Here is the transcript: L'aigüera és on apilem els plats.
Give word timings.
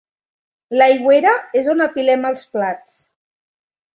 L'aigüera 0.77 1.33
és 1.61 1.69
on 1.75 1.85
apilem 1.85 2.25
els 2.31 2.47
plats. 2.57 2.97